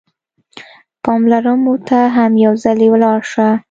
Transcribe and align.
پالرمو 1.03 1.75
ته 1.87 1.99
هم 2.15 2.31
یو 2.45 2.53
ځلي 2.63 2.87
ولاړ 2.91 3.19
شه. 3.31 3.47